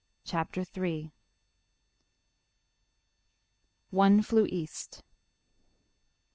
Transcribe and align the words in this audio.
CHAPTER 0.23 0.65
III. 0.75 1.11
"ONE 3.91 4.23
FLEW 4.23 4.47
EAST." 4.49 5.03